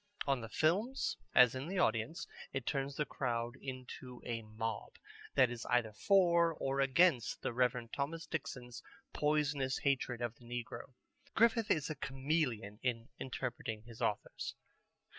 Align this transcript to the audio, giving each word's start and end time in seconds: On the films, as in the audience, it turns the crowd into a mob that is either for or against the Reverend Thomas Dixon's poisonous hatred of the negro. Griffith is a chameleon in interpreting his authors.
On 0.25 0.41
the 0.41 0.49
films, 0.49 1.15
as 1.35 1.53
in 1.53 1.67
the 1.67 1.77
audience, 1.77 2.25
it 2.53 2.65
turns 2.65 2.95
the 2.95 3.05
crowd 3.05 3.55
into 3.57 4.19
a 4.25 4.41
mob 4.41 4.95
that 5.35 5.51
is 5.51 5.63
either 5.67 5.93
for 5.93 6.55
or 6.55 6.79
against 6.79 7.43
the 7.43 7.53
Reverend 7.53 7.93
Thomas 7.93 8.25
Dixon's 8.25 8.81
poisonous 9.13 9.77
hatred 9.77 10.19
of 10.19 10.33
the 10.37 10.45
negro. 10.45 10.95
Griffith 11.35 11.69
is 11.69 11.91
a 11.91 11.95
chameleon 11.95 12.79
in 12.81 13.09
interpreting 13.19 13.83
his 13.83 14.01
authors. 14.01 14.55